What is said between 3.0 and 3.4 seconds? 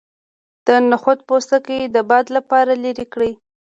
کړئ